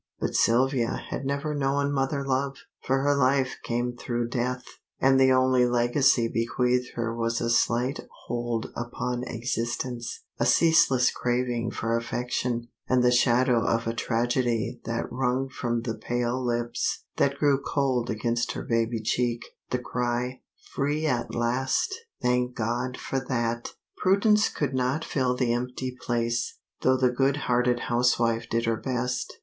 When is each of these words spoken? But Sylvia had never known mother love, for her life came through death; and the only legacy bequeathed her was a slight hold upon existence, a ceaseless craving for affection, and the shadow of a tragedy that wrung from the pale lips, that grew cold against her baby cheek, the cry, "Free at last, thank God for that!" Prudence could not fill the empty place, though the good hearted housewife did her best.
But 0.19 0.33
Sylvia 0.33 0.99
had 1.11 1.27
never 1.27 1.53
known 1.53 1.91
mother 1.91 2.25
love, 2.25 2.57
for 2.81 3.03
her 3.03 3.15
life 3.15 3.57
came 3.63 3.95
through 3.95 4.29
death; 4.29 4.63
and 4.99 5.19
the 5.19 5.31
only 5.31 5.63
legacy 5.67 6.27
bequeathed 6.27 6.93
her 6.95 7.15
was 7.15 7.39
a 7.39 7.51
slight 7.51 7.99
hold 8.25 8.71
upon 8.75 9.21
existence, 9.25 10.23
a 10.39 10.45
ceaseless 10.47 11.11
craving 11.11 11.69
for 11.69 11.95
affection, 11.95 12.69
and 12.89 13.03
the 13.03 13.11
shadow 13.11 13.63
of 13.63 13.85
a 13.85 13.93
tragedy 13.93 14.81
that 14.85 15.05
wrung 15.11 15.49
from 15.49 15.83
the 15.83 15.93
pale 15.99 16.43
lips, 16.43 17.03
that 17.17 17.37
grew 17.37 17.61
cold 17.61 18.09
against 18.09 18.53
her 18.53 18.63
baby 18.63 19.01
cheek, 19.03 19.45
the 19.69 19.77
cry, 19.77 20.41
"Free 20.73 21.05
at 21.05 21.35
last, 21.35 21.93
thank 22.23 22.55
God 22.55 22.97
for 22.97 23.19
that!" 23.29 23.75
Prudence 23.97 24.49
could 24.49 24.73
not 24.73 25.05
fill 25.05 25.35
the 25.35 25.53
empty 25.53 25.95
place, 26.01 26.57
though 26.81 26.97
the 26.97 27.11
good 27.11 27.37
hearted 27.45 27.81
housewife 27.81 28.49
did 28.49 28.65
her 28.65 28.77
best. 28.77 29.33